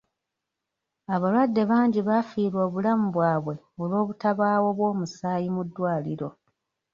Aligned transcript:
Abalwadde 1.15 1.61
bangi 1.71 1.99
bafiirwa 2.09 2.61
obulamu 2.67 3.07
bwabwe 3.15 3.53
olw'obutabaawo 3.81 4.69
bwa 4.77 4.89
musaayi 4.99 5.47
mu 5.55 5.61
ddwaliro. 5.67 6.29